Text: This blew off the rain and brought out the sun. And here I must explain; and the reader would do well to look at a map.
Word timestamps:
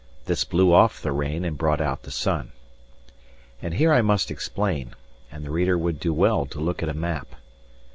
This 0.25 0.43
blew 0.45 0.73
off 0.73 0.99
the 0.99 1.11
rain 1.11 1.45
and 1.45 1.55
brought 1.59 1.79
out 1.79 2.01
the 2.01 2.09
sun. 2.09 2.53
And 3.61 3.75
here 3.75 3.93
I 3.93 4.01
must 4.01 4.31
explain; 4.31 4.95
and 5.31 5.45
the 5.45 5.51
reader 5.51 5.77
would 5.77 5.99
do 5.99 6.11
well 6.11 6.47
to 6.47 6.59
look 6.59 6.81
at 6.81 6.89
a 6.89 6.95
map. 6.95 7.35